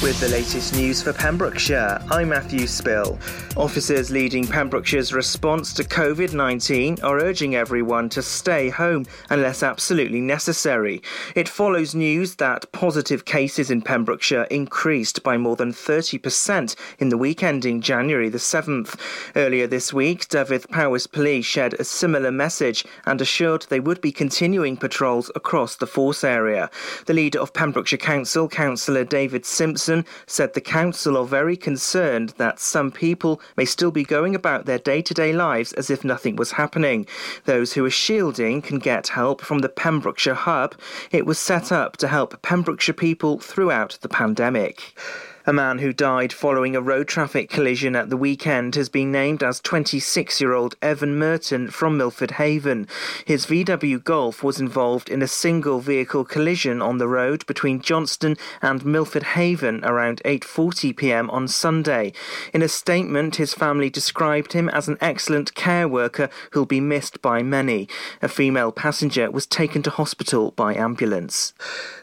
[0.00, 3.18] With the latest news for Pembrokeshire, I'm Matthew Spill.
[3.56, 10.20] Officers leading Pembrokeshire's response to COVID 19 are urging everyone to stay home unless absolutely
[10.20, 11.02] necessary.
[11.34, 17.18] It follows news that positive cases in Pembrokeshire increased by more than 30% in the
[17.18, 18.96] week ending January the 7th.
[19.34, 24.12] Earlier this week, Dyfed Powys Police shared a similar message and assured they would be
[24.12, 26.70] continuing patrols across the force area.
[27.06, 29.87] The leader of Pembrokeshire Council, Councillor David Simpson,
[30.26, 34.78] said the council are very concerned that some people may still be going about their
[34.78, 37.06] day to day lives as if nothing was happening.
[37.44, 40.74] Those who are shielding can get help from the Pembrokeshire Hub.
[41.10, 44.94] It was set up to help Pembrokeshire people throughout the pandemic.
[45.48, 49.42] A man who died following a road traffic collision at the weekend has been named
[49.42, 52.86] as 26 year old Evan Merton from Milford Haven.
[53.24, 58.36] His VW Golf was involved in a single vehicle collision on the road between Johnston
[58.60, 61.30] and Milford Haven around 8:40 p.m.
[61.30, 62.12] on Sunday.
[62.52, 67.22] In a statement, his family described him as an excellent care worker who'll be missed
[67.22, 67.88] by many.
[68.20, 71.54] A female passenger was taken to hospital by ambulance.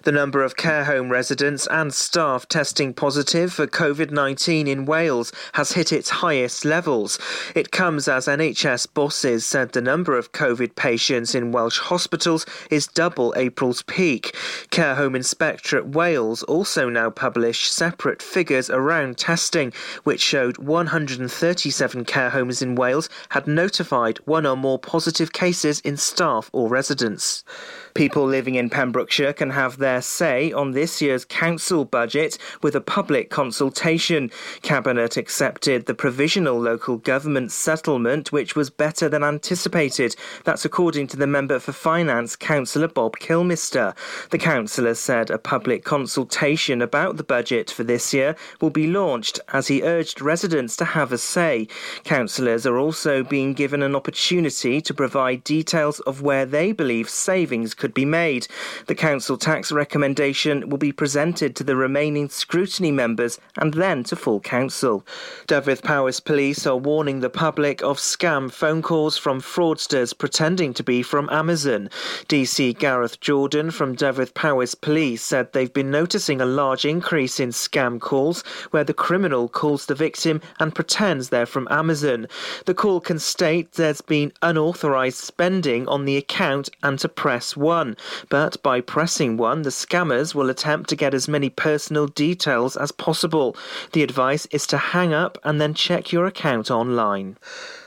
[0.01, 4.85] The number of care home residents and staff testing positive positive for COVID 19 in
[4.85, 7.19] Wales has hit its highest levels.
[7.53, 12.87] It comes as NHS bosses said the number of COVID patients in Welsh hospitals is
[12.87, 14.33] double April's peak.
[14.69, 19.73] Care Home Inspectorate Wales also now publish separate figures around testing,
[20.05, 25.97] which showed 137 care homes in Wales had notified one or more positive cases in
[25.97, 27.43] staff or residents.
[27.95, 32.81] People living in Pembrokeshire can have their say on this year's council budget with a
[32.81, 34.29] public consultation.
[34.61, 40.13] Cabinet accepted the provisional local government settlement, which was better than anticipated.
[40.43, 43.95] That's according to the member for finance, Councillor Bob Kilmister.
[44.29, 49.39] The councillor said a public consultation about the budget for this year will be launched
[49.53, 51.69] as he urged residents to have a say.
[52.03, 57.73] Councillors are also being given an opportunity to provide details of where they believe savings
[57.73, 58.47] could could be made.
[58.87, 64.15] The council tax recommendation will be presented to the remaining scrutiny members and then to
[64.15, 65.05] full council.
[65.45, 71.03] Dyfed-Powys Police are warning the public of scam phone calls from fraudsters pretending to be
[71.03, 71.91] from Amazon.
[72.27, 77.99] DC Gareth Jordan from Dyfed-Powys Police said they've been noticing a large increase in scam
[77.99, 78.41] calls
[78.71, 82.25] where the criminal calls the victim and pretends they're from Amazon.
[82.65, 87.74] The call can state there's been unauthorized spending on the account and to press 1
[87.75, 87.97] one,
[88.29, 92.91] but by pressing one, the scammers will attempt to get as many personal details as
[92.93, 93.57] possible.
[93.91, 97.35] The advice is to hang up and then check your account online.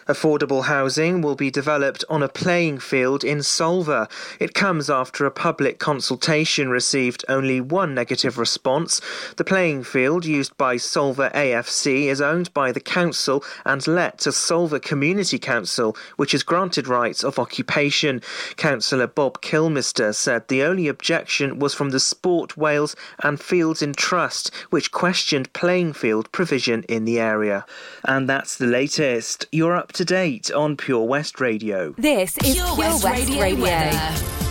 [0.09, 4.11] Affordable housing will be developed on a playing field in Solva.
[4.41, 9.03] It comes after a public consultation received only one negative response.
[9.37, 14.31] The playing field used by Solva AFC is owned by the council and let to
[14.31, 18.23] Solva Community Council, which is granted rights of occupation.
[18.57, 23.93] Councillor Bob Kilmister said the only objection was from the Sport Wales and Fields in
[23.93, 27.67] Trust, which questioned playing field provision in the area.
[28.05, 29.45] And that's the latest.
[29.53, 31.93] You're up to date on Pure West Radio.
[31.99, 33.65] This is Pure, Pure West, West, Radio.
[33.65, 34.48] Radio.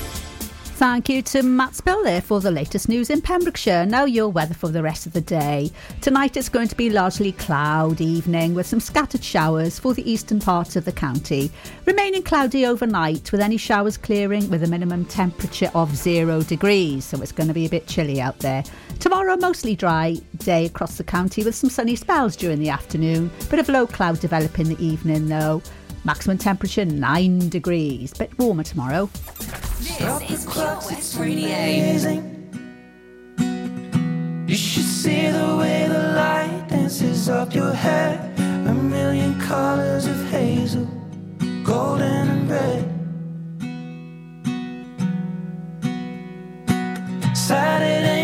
[0.77, 3.87] Thank you to Matt Spiller for the latest news in Pembrokeshire.
[3.87, 5.71] Now your weather for the rest of the day.
[6.01, 10.39] Tonight it's going to be largely cloud evening with some scattered showers for the eastern
[10.39, 11.49] part of the county.
[11.87, 17.19] Remaining cloudy overnight with any showers clearing with a minimum temperature of zero degrees, so
[17.23, 18.63] it's going to be a bit chilly out there.
[18.99, 23.31] Tomorrow mostly dry day across the county with some sunny spells during the afternoon.
[23.49, 25.63] Bit of low cloud developing in the evening though.
[26.07, 28.13] Maximum temperature 9 degrees.
[28.13, 29.09] Bit warmer tomorrow.
[29.77, 30.45] This is.
[34.47, 38.33] You should see the way the light dances up your hair.
[38.37, 40.87] A million colors of hazel,
[41.65, 42.85] golden and red.
[47.35, 48.16] Saturday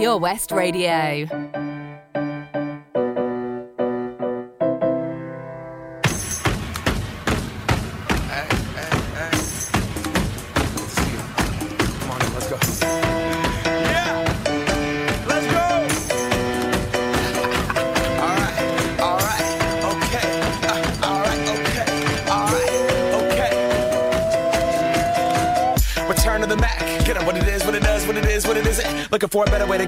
[0.00, 1.49] Pure West Radio.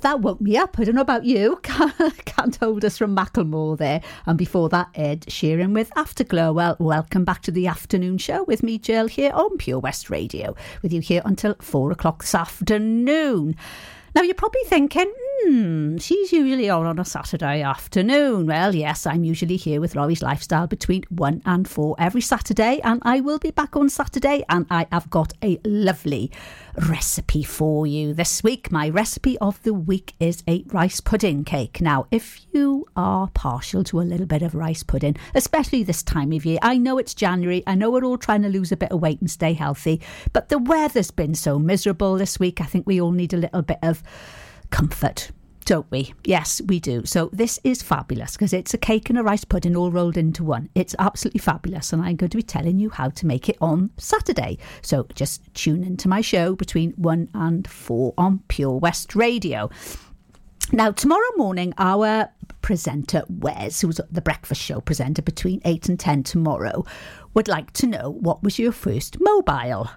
[0.00, 0.78] That woke me up.
[0.78, 1.56] I don't know about you.
[1.62, 4.00] Can't hold us from Macklemore there.
[4.26, 6.52] And before that, Ed Sheeran with Afterglow.
[6.52, 10.54] Well, welcome back to the afternoon show with me, Jill, here on Pure West Radio,
[10.82, 13.56] with you here until four o'clock this afternoon.
[14.14, 18.46] Now, you're probably thinking, Hmm, she's usually on on a Saturday afternoon.
[18.46, 23.00] Well, yes, I'm usually here with Laurie's Lifestyle between 1 and 4 every Saturday, and
[23.04, 26.32] I will be back on Saturday, and I have got a lovely
[26.88, 28.72] recipe for you this week.
[28.72, 31.80] My recipe of the week is a rice pudding cake.
[31.80, 36.32] Now, if you are partial to a little bit of rice pudding, especially this time
[36.32, 38.90] of year, I know it's January, I know we're all trying to lose a bit
[38.90, 40.00] of weight and stay healthy,
[40.32, 42.60] but the weather's been so miserable this week.
[42.60, 44.02] I think we all need a little bit of
[44.70, 45.30] comfort.
[45.64, 46.14] Don't we?
[46.24, 47.04] Yes, we do.
[47.04, 50.42] So, this is fabulous because it's a cake and a rice pudding all rolled into
[50.42, 50.70] one.
[50.74, 53.90] It's absolutely fabulous, and I'm going to be telling you how to make it on
[53.98, 54.56] Saturday.
[54.80, 59.68] So, just tune into my show between 1 and 4 on Pure West Radio.
[60.72, 62.30] Now, tomorrow morning, our
[62.62, 66.86] presenter, Wes, who's the breakfast show presenter between 8 and 10 tomorrow,
[67.34, 69.90] would like to know what was your first mobile?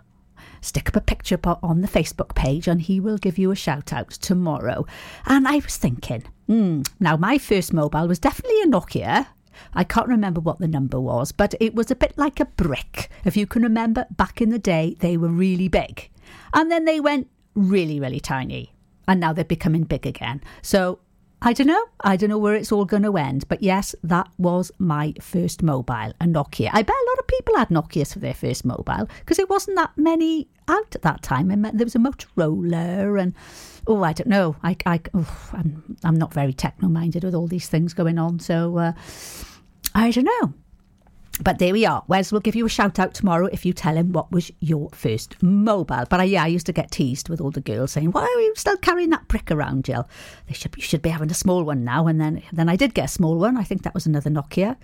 [0.62, 3.92] Stick up a picture on the Facebook page and he will give you a shout
[3.92, 4.86] out tomorrow.
[5.26, 9.28] And I was thinking, hmm, now my first mobile was definitely a Nokia.
[9.74, 13.10] I can't remember what the number was, but it was a bit like a brick.
[13.26, 16.10] If you can remember, back in the day, they were really big.
[16.54, 18.74] And then they went really, really tiny
[19.08, 20.42] and now they're becoming big again.
[20.62, 21.00] So
[21.44, 21.86] I don't know.
[22.02, 23.48] I don't know where it's all going to end.
[23.48, 26.70] But yes, that was my first mobile, a Nokia.
[26.72, 29.78] I bet a lot of people had Nokias for their first mobile because it wasn't
[29.78, 31.48] that many out at that time.
[31.50, 33.34] There was a Motorola and
[33.88, 34.56] oh, I don't know.
[34.62, 38.40] I, I oh, I'm, I'm not very techno minded with all these things going on.
[38.40, 38.94] So uh,
[39.96, 40.54] I don't know.
[41.40, 42.04] But there we are.
[42.08, 44.90] Wes will give you a shout out tomorrow if you tell him what was your
[44.92, 46.06] first mobile.
[46.10, 48.42] But I, yeah, I used to get teased with all the girls saying, "Why are
[48.42, 50.08] you still carrying that brick around, Jill?
[50.48, 52.94] They should you should be having a small one now." And then then I did
[52.94, 53.58] get a small one.
[53.58, 54.76] I think that was another Nokia,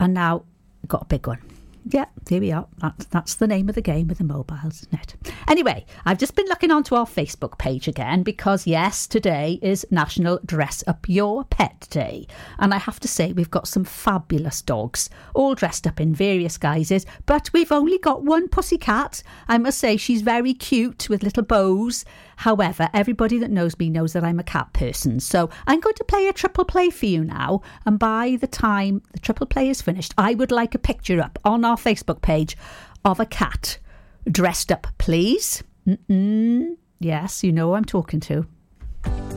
[0.00, 0.44] and now
[0.88, 1.38] got a big one.
[1.86, 2.66] Yeah, here we are.
[2.78, 5.34] That's, that's the name of the game with the mobiles, isn't it?
[5.48, 10.40] Anyway, I've just been looking onto our Facebook page again because, yes, today is National
[10.46, 12.26] Dress Up Your Pet Day.
[12.58, 16.56] And I have to say, we've got some fabulous dogs, all dressed up in various
[16.56, 19.22] guises, but we've only got one pussycat.
[19.46, 22.06] I must say, she's very cute with little bows.
[22.36, 25.20] However, everybody that knows me knows that I'm a cat person.
[25.20, 27.62] So I'm going to play a triple play for you now.
[27.86, 31.38] And by the time the triple play is finished, I would like a picture up
[31.44, 32.56] on our Facebook page
[33.04, 33.78] of a cat
[34.30, 35.62] dressed up, please.
[35.86, 36.76] Mm-mm.
[37.00, 38.46] Yes, you know who I'm talking to.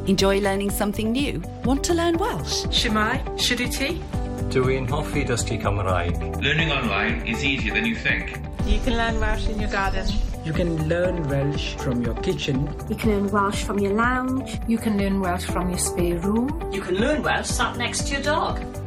[0.08, 1.44] Enjoy learning something new?
[1.66, 2.64] Want to learn Welsh?
[2.68, 4.02] Shwmae, Shuduti.
[4.50, 6.42] Dwi'n hoffi dysgu Cymraeg.
[6.42, 8.40] Learning online is easier than you think.
[8.66, 10.08] You can learn Welsh in your garden.
[10.48, 12.74] You can learn Welsh from your kitchen.
[12.88, 14.62] You can learn Welsh from your lounge.
[14.66, 16.72] You can learn Welsh from your spare room.
[16.72, 18.87] You can learn Welsh sat next to your dog.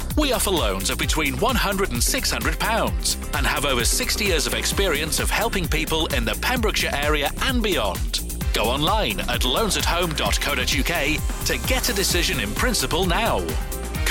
[0.17, 5.19] We offer loans of between £100 and £600 and have over 60 years of experience
[5.19, 8.21] of helping people in the Pembrokeshire area and beyond.
[8.53, 13.39] Go online at loansathome.co.uk to get a decision in principle now.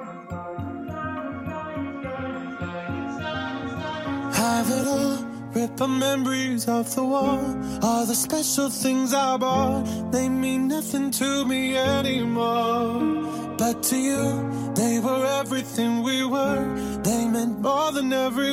[4.33, 5.17] Have it all,
[5.53, 7.39] rip the memories of the war.
[7.81, 13.33] All the special things I bought, they mean nothing to me anymore.
[13.57, 16.65] But to you, they were everything we were.
[17.03, 18.52] They meant more than every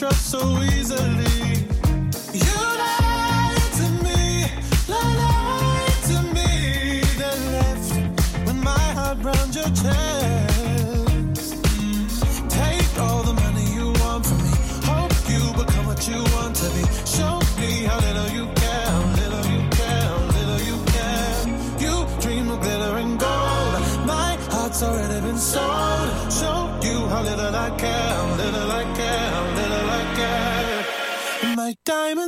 [0.00, 1.66] trust so easily.
[2.32, 4.46] You lied to me,
[4.88, 10.19] lied to me, then left when my heart round your chest.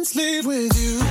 [0.04, 1.01] Sleep with you.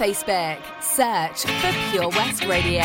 [0.00, 0.58] Facebook.
[0.82, 2.80] Search for Pure West Radio.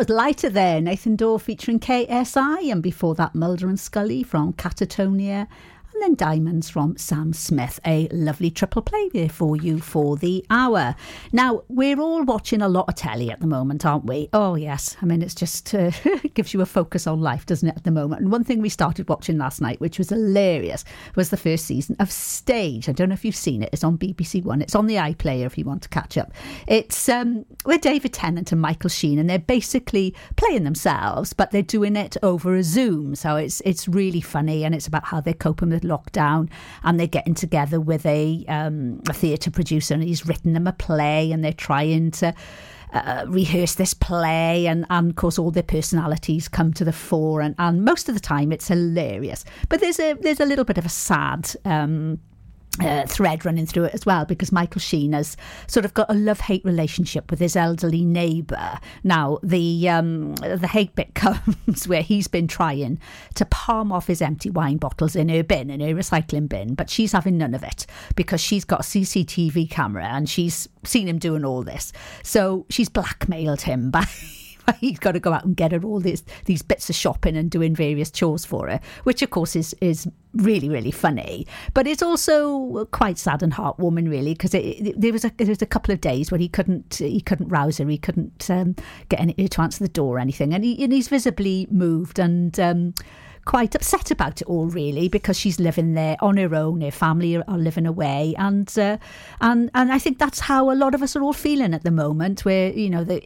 [0.00, 0.80] Was Lighter there.
[0.80, 5.46] Nathan Dawe featuring KSI, and before that, Mulder and Scully from Catatonia,
[6.02, 7.78] and Diamonds from Sam Smith.
[7.86, 10.94] A lovely triple play there for you for the hour.
[11.32, 14.28] Now, we're all watching a lot of telly at the moment, aren't we?
[14.32, 14.96] Oh, yes.
[15.02, 15.90] I mean, it's just uh,
[16.34, 18.22] gives you a focus on life, doesn't it, at the moment?
[18.22, 20.84] And one thing we started watching last night, which was hilarious,
[21.16, 22.88] was the first season of Staged.
[22.88, 23.70] I don't know if you've seen it.
[23.72, 24.62] It's on BBC One.
[24.62, 26.32] It's on the iPlayer if you want to catch up.
[26.66, 31.62] It's um, with David Tennant and Michael Sheen, and they're basically playing themselves, but they're
[31.62, 33.14] doing it over a Zoom.
[33.14, 36.48] So it's it's really funny, and it's about how they're coping with lockdown,
[36.82, 40.72] and they're getting together with a um, a theatre producer, and he's written them a
[40.72, 42.34] play, and they're trying to.
[42.92, 47.40] Uh, rehearse this play and, and of course all their personalities come to the fore
[47.40, 50.76] and, and most of the time it's hilarious but there's a there's a little bit
[50.76, 52.18] of a sad um,
[52.78, 56.14] uh, thread running through it as well because Michael Sheen has sort of got a
[56.14, 58.78] love hate relationship with his elderly neighbour.
[59.02, 63.00] Now the um, the hate bit comes where he's been trying
[63.34, 66.90] to palm off his empty wine bottles in her bin in her recycling bin, but
[66.90, 71.18] she's having none of it because she's got a CCTV camera and she's seen him
[71.18, 71.92] doing all this.
[72.22, 74.06] So she's blackmailed him by.
[74.80, 77.50] He's got to go out and get her all these these bits of shopping and
[77.50, 82.02] doing various chores for her, which of course is is really really funny, but it's
[82.02, 86.00] also quite sad and heartwarming really because there was a there was a couple of
[86.00, 88.76] days where he couldn't he couldn't rouse her, he couldn't um,
[89.08, 92.58] get any to answer the door or anything, and, he, and he's visibly moved and.
[92.60, 92.94] Um,
[93.44, 96.80] quite upset about it all, really, because she's living there on her own.
[96.80, 98.98] Her family are, are living away, and uh,
[99.40, 101.90] and and I think that's how a lot of us are all feeling at the
[101.90, 102.44] moment.
[102.44, 103.22] Where you know the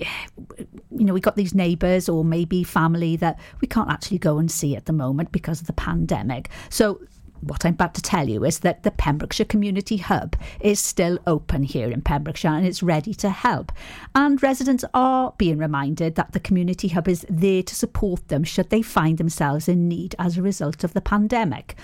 [0.90, 4.50] you know we got these neighbours or maybe family that we can't actually go and
[4.50, 6.48] see at the moment because of the pandemic.
[6.70, 7.00] So
[7.46, 11.62] what I'm about to tell you is that the Pembrokeshire Community Hub is still open
[11.62, 13.72] here in Pembrokeshire and it's ready to help.
[14.14, 18.70] And residents are being reminded that the Community Hub is there to support them should
[18.70, 21.76] they find themselves in need as a result of the pandemic.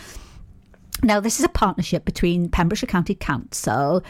[1.02, 4.02] Now, this is a partnership between Pembrokeshire County Council,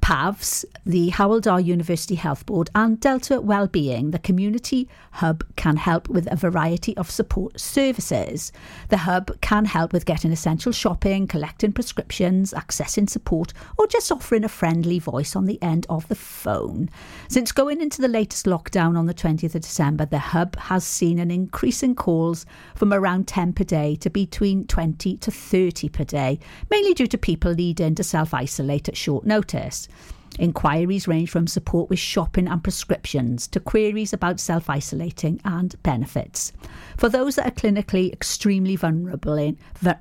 [0.00, 4.10] PAVS, the Hywel Dda University Health Board, and Delta Wellbeing.
[4.10, 8.52] The community hub can help with a variety of support services.
[8.88, 14.44] The hub can help with getting essential shopping, collecting prescriptions, accessing support, or just offering
[14.44, 16.88] a friendly voice on the end of the phone.
[17.28, 21.18] Since going into the latest lockdown on the 20th of December, the hub has seen
[21.18, 26.04] an increase in calls from around 10 per day to between 20 to 30 per
[26.04, 26.38] day,
[26.70, 29.88] mainly due to people needing to self isolate at short notice.
[30.38, 36.52] Inquiries range from support with shopping and prescriptions to queries about self isolating and benefits.
[36.96, 39.56] For those that are clinically extremely vulnerable,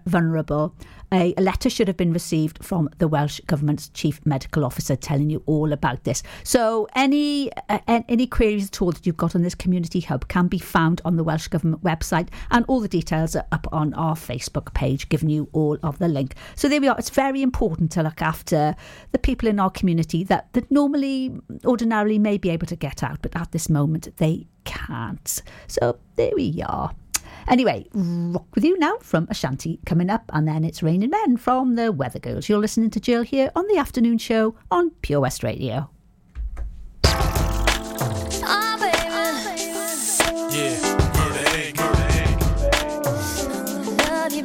[0.06, 0.76] vulnerable
[1.12, 5.30] a, a letter should have been received from the Welsh Government's Chief Medical Officer telling
[5.30, 6.24] you all about this.
[6.44, 10.48] So, any uh, any queries at all that you've got on this community hub can
[10.48, 14.16] be found on the Welsh Government website, and all the details are up on our
[14.16, 16.36] Facebook page, giving you all of the link.
[16.56, 16.98] So, there we are.
[16.98, 18.76] It's very important to look after
[19.12, 23.22] the people in our community that, that normally, ordinarily, may be able to get out,
[23.22, 25.42] but at this moment, they can't.
[25.68, 26.94] So, there we are.
[27.48, 31.76] Anyway, rock with you now from Ashanti coming up, and then it's Raining Men from
[31.76, 32.50] the Weather Girls.
[32.50, 35.90] You're listening to Jill here on the afternoon show on Pure West Radio.
[38.50, 38.98] Oh, baby.
[40.56, 40.94] Yeah.
[44.10, 44.44] Love you,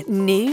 [0.00, 0.49] Happy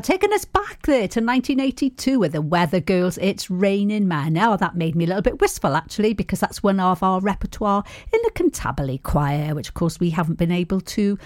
[0.00, 4.32] taking us back there to 1982 with the Weather Girls, It's Raining Man.
[4.32, 7.84] Now, that made me a little bit wistful, actually, because that's one of our repertoire
[8.12, 11.18] in the Cantabile Choir, which, of course, we haven't been able to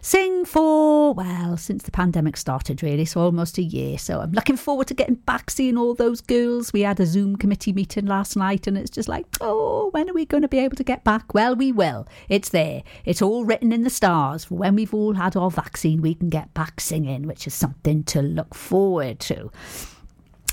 [0.00, 3.98] sing for, well, since the pandemic started, really, so almost a year.
[3.98, 6.72] So I'm looking forward to getting back, seeing all those girls.
[6.72, 10.14] We had a Zoom committee meeting last night, and it's just like, oh, when are
[10.14, 11.34] we going to be able to get back?
[11.34, 12.06] Well, we will.
[12.28, 12.82] It's there.
[13.04, 14.44] It's all written in the stars.
[14.44, 18.04] For when we've all had our vaccine, we can get back singing, which is something
[18.04, 19.50] to look forward to.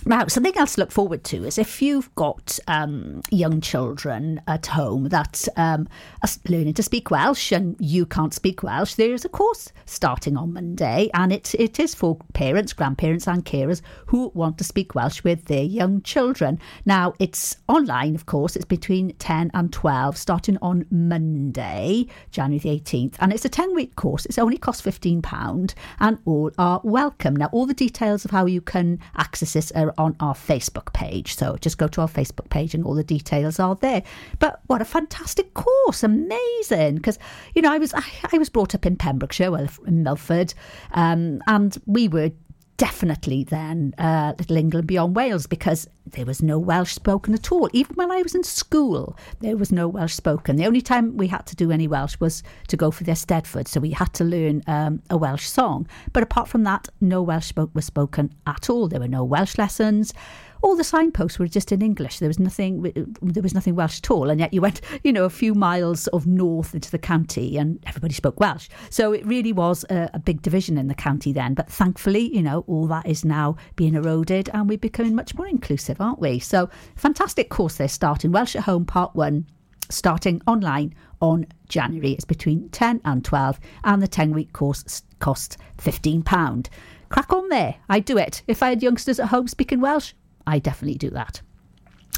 [0.08, 4.68] Now, something else to look forward to is if you've got um, young children at
[4.68, 5.88] home that um,
[6.22, 10.38] are learning to speak Welsh and you can't speak Welsh, there is a course starting
[10.38, 14.94] on Monday, and it, it is for parents, grandparents, and carers who want to speak
[14.94, 16.60] Welsh with their young children.
[16.86, 22.80] Now, it's online, of course, it's between 10 and 12, starting on Monday, January the
[22.80, 24.28] 18th, and it's a 10 week course.
[24.28, 27.36] It's only cost £15, and all are welcome.
[27.36, 31.36] Now, all the details of how you can access this are on our Facebook page.
[31.36, 34.04] So just go to our Facebook page and all the details are there.
[34.40, 36.04] But what a fantastic course.
[36.04, 36.96] Amazing.
[36.96, 37.20] Because,
[37.54, 40.54] you know, I was I, I was brought up in Pembrokeshire, well, in Milford,
[40.92, 42.32] um, and we were
[42.78, 47.70] definitely then uh, Little England Beyond Wales because there was no Welsh spoken at all.
[47.74, 50.56] Even when I was in school, there was no Welsh spoken.
[50.56, 53.68] The only time we had to do any Welsh was to go for the Eisteddfod,
[53.68, 55.88] so we had to learn um, a Welsh song.
[56.14, 58.88] But apart from that, no Welsh spoke was spoken at all.
[58.88, 60.14] There were no Welsh lessons.
[60.62, 62.20] All the signposts were just in English.
[62.20, 62.82] There was nothing.
[63.22, 64.30] There was nothing Welsh at all.
[64.30, 67.84] And yet you went, you know, a few miles of north into the county, and
[67.86, 68.70] everybody spoke Welsh.
[68.90, 71.54] So it really was a, a big division in the county then.
[71.54, 75.48] But thankfully, you know, all that is now being eroded, and we're becoming much more
[75.48, 76.40] inclusive, aren't we?
[76.40, 78.32] So fantastic course they're starting.
[78.32, 79.46] Welsh at Home Part One,
[79.90, 82.12] starting online on January.
[82.12, 86.70] It's between ten and twelve, and the ten week course costs fifteen pound.
[87.10, 87.76] Crack on there.
[87.88, 90.14] I'd do it if I had youngsters at home speaking Welsh.
[90.48, 91.42] I definitely do that.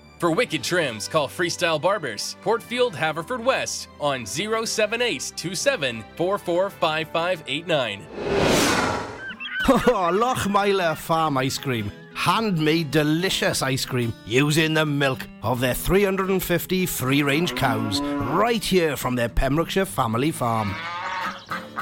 [0.21, 6.03] For wicked trims, call Freestyle Barbers, Portfield, Haverfordwest on 078 27
[9.67, 11.91] Oh, Farm Ice Cream.
[12.13, 18.95] Handmade delicious ice cream using the milk of their 350 free range cows right here
[18.95, 20.75] from their Pembrokeshire family farm.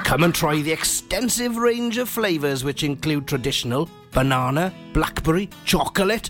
[0.05, 6.29] Come and try the extensive range of flavours which include traditional banana, blackberry, chocolate,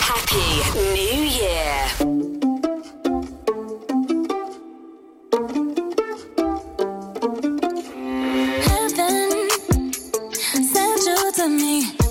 [0.00, 0.62] Happy
[0.94, 2.36] New Year.
[11.48, 12.05] Me.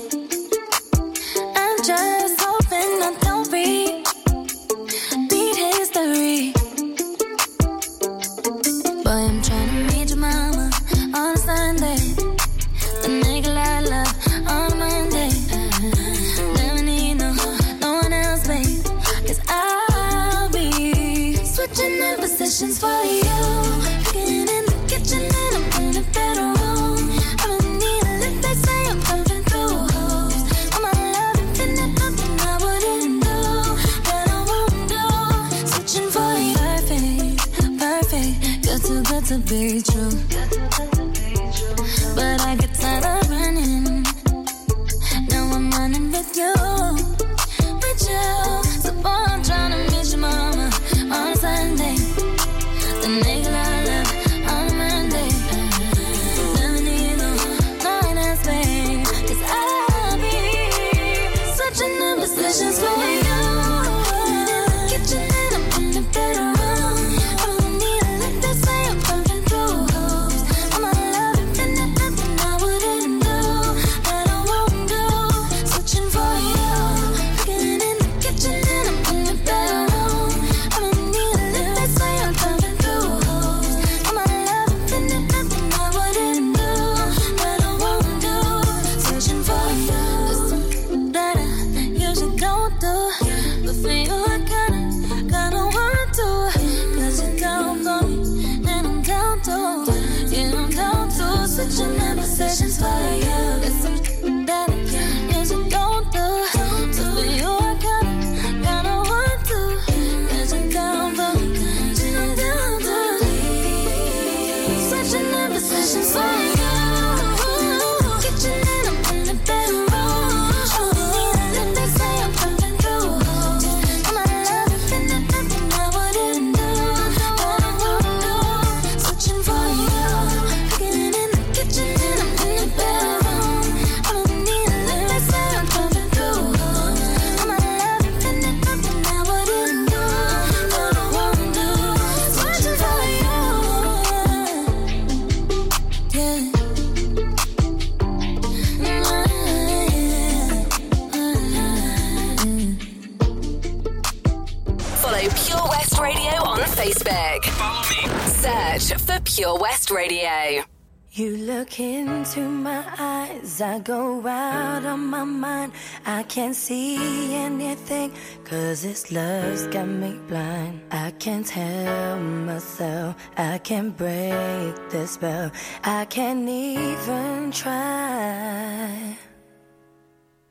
[159.46, 160.64] Pure West Radio.
[161.12, 165.72] You look into my eyes, I go out of my mind.
[166.04, 168.12] I can't see anything,
[168.44, 170.82] cause this love's got me blind.
[170.90, 175.52] I can't help myself, I can't break the spell,
[175.84, 179.16] I can't even try.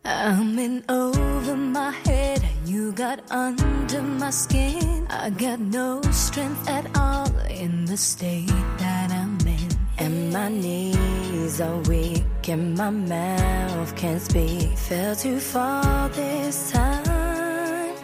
[0.05, 5.07] I'm in over my head you got under my skin.
[5.11, 8.49] I got no strength at all in the state
[8.79, 9.69] that I'm in.
[9.99, 14.79] And my knees are weak, and my mouth can't speak.
[14.79, 17.95] Fell too far this time.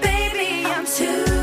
[0.00, 1.37] Baby, I'm too.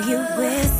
[0.00, 0.75] you with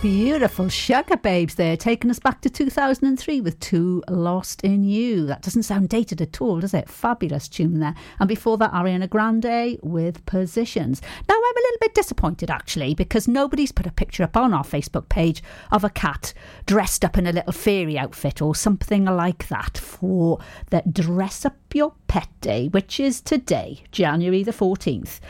[0.00, 5.26] beautiful Sugababes there, taking us back to 2003 with Too Lost in You.
[5.26, 6.88] That doesn't sound dated at all, does it?
[6.88, 7.94] Fabulous tune there.
[8.18, 11.02] And before that, Ariana Grande with Positions.
[11.28, 14.64] Now, I'm a little bit disappointed actually because nobody's put a picture up on our
[14.64, 16.32] Facebook page of a cat
[16.64, 20.38] dressed up in a little fairy outfit or something like that for
[20.70, 25.20] that Dress Up Your Pet Day, which is today, January the 14th.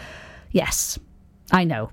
[0.53, 0.97] Yes,
[1.51, 1.91] I know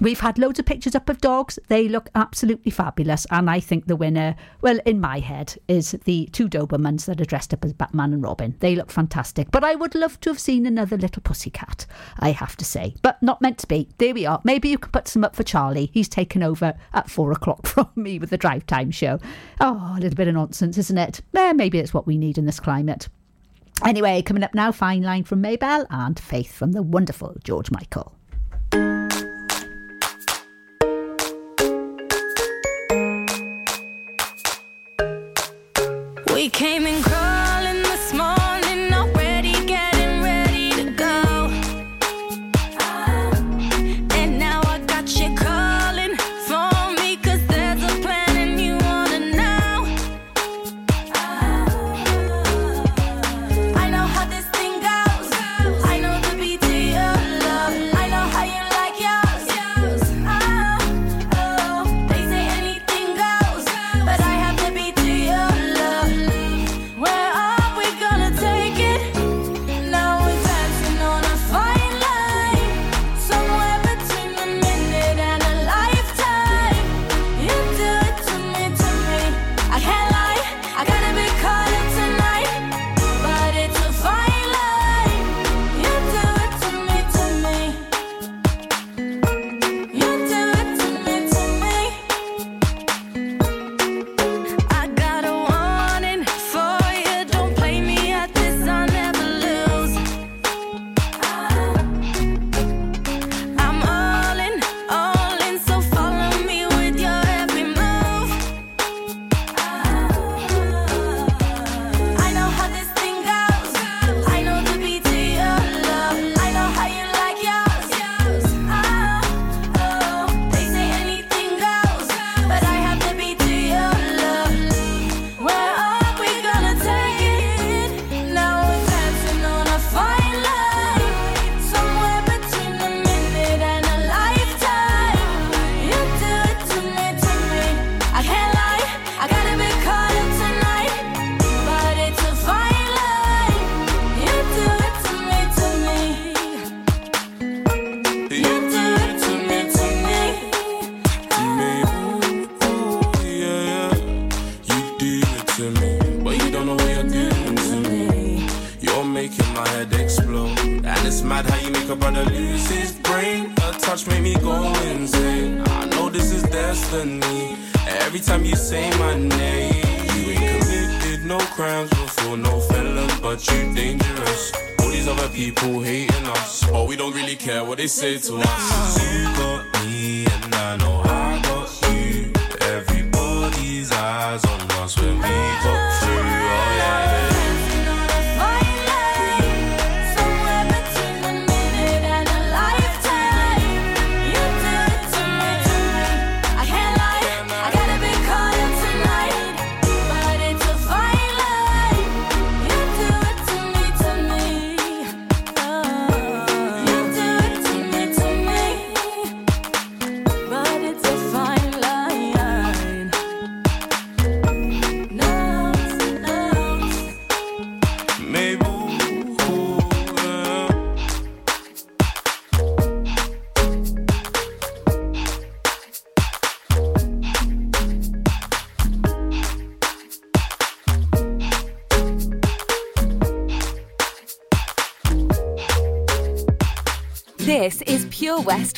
[0.00, 1.58] We've had loads of pictures up of dogs.
[1.66, 3.26] They look absolutely fabulous.
[3.32, 7.24] And I think the winner, well, in my head, is the two Dobermans that are
[7.24, 8.54] dressed up as Batman and Robin.
[8.60, 9.50] They look fantastic.
[9.50, 11.84] But I would love to have seen another little pussy cat.
[12.20, 12.94] I have to say.
[13.02, 13.88] But not meant to be.
[13.98, 14.40] There we are.
[14.44, 15.90] Maybe you can put some up for Charlie.
[15.92, 19.18] He's taken over at four o'clock from me with the drive time show.
[19.60, 21.22] Oh, a little bit of nonsense, isn't it?
[21.34, 23.08] Eh, maybe it's what we need in this climate.
[23.84, 28.14] Anyway, coming up now, Fine Line from Mabel and Faith from the wonderful George Michael.
[36.50, 37.07] came and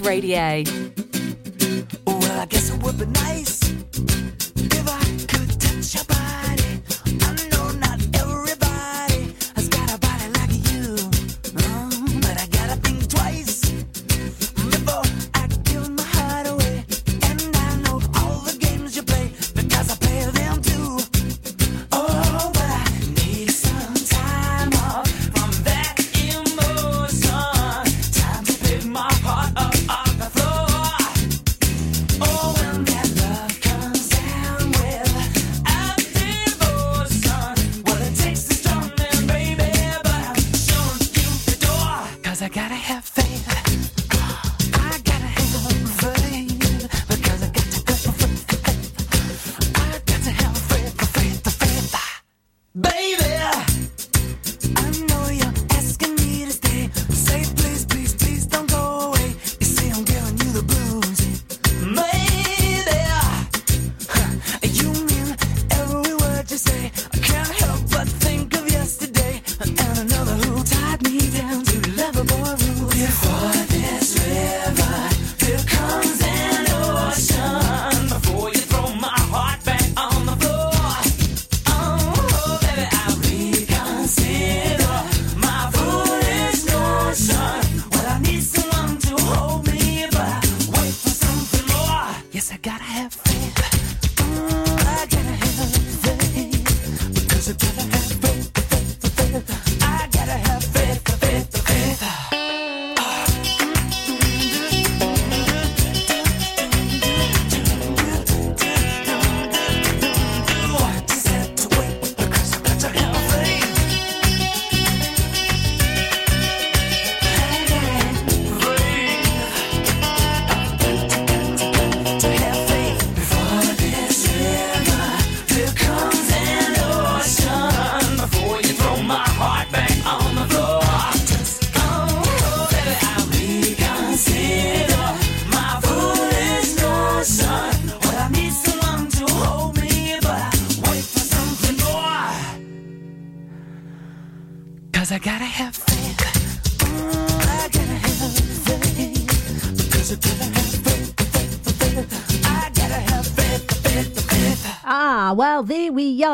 [0.01, 0.80] Radio.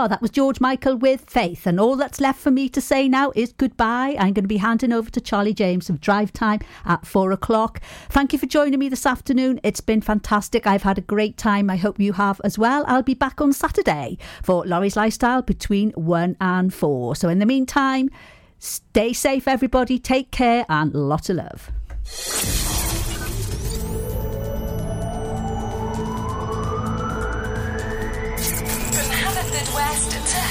[0.06, 0.08] Are.
[0.08, 1.66] That was George Michael with Faith.
[1.66, 4.16] And all that's left for me to say now is goodbye.
[4.18, 7.80] I'm going to be handing over to Charlie James of Drive Time at four o'clock.
[8.08, 9.60] Thank you for joining me this afternoon.
[9.62, 10.66] It's been fantastic.
[10.66, 11.68] I've had a great time.
[11.68, 12.84] I hope you have as well.
[12.86, 17.16] I'll be back on Saturday for Laurie's Lifestyle between one and four.
[17.16, 18.10] So, in the meantime,
[18.58, 19.98] stay safe, everybody.
[19.98, 22.65] Take care and lots of love.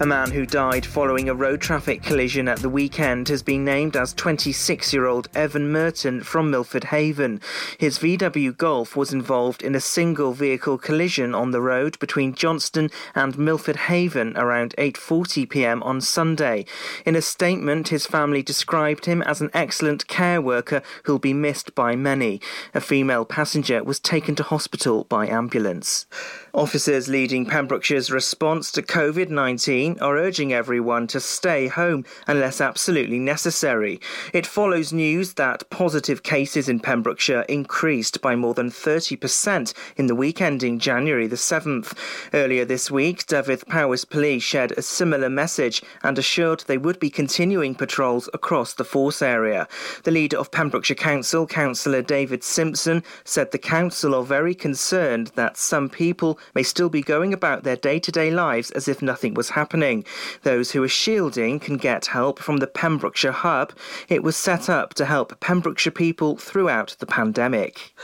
[0.00, 3.96] A man who died following a road traffic collision at the weekend has been named
[3.96, 7.40] as 26 year old Evan Merton from Milford Haven.
[7.78, 12.92] His VW Golf was involved in a single vehicle collision on the road between Johnston
[13.16, 15.82] and Milford Haven around 8:40 p.m.
[15.82, 16.64] on Sunday.
[17.04, 21.74] In a statement, his family described him as an excellent care worker who'll be missed
[21.74, 22.40] by many.
[22.72, 26.06] A female passenger was taken to hospital by ambulance.
[26.54, 33.18] Officers leading Pembrokeshire's response to COVID-19 Spain are urging everyone to stay home unless absolutely
[33.18, 33.98] necessary.
[34.34, 40.14] It follows news that positive cases in Pembrokeshire increased by more than 30% in the
[40.14, 41.96] week ending January the 7th.
[42.34, 47.08] Earlier this week, Dyfed Powys Police shared a similar message and assured they would be
[47.08, 49.66] continuing patrols across the force area.
[50.04, 55.56] The leader of Pembrokeshire Council, Councillor David Simpson, said the council are very concerned that
[55.56, 59.32] some people may still be going about their day to day lives as if nothing
[59.32, 60.04] was happening happening.
[60.42, 63.72] Those who are shielding can get help from the Pembrokeshire Hub.
[64.08, 67.94] It was set up to help Pembrokeshire people throughout the pandemic.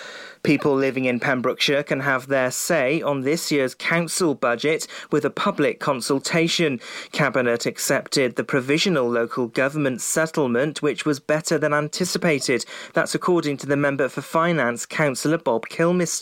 [0.44, 5.30] People living in Pembrokeshire can have their say on this year's council budget with a
[5.30, 6.80] public consultation.
[7.12, 12.66] Cabinet accepted the provisional local government settlement, which was better than anticipated.
[12.92, 16.12] That's according to the member for finance, Councillor Bob Kilmister.